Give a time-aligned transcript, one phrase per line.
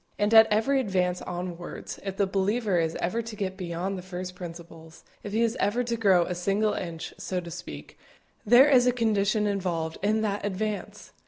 [0.17, 4.33] And at every advance onwards, if the believer is ever to get beyond the first
[4.33, 7.99] principles, if he is ever to grow a single inch, so to speak,
[8.43, 11.11] there is a condition involved in that advance!